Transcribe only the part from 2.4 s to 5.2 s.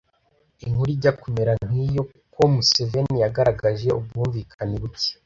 museveni yagaragaje ubwumvikane buke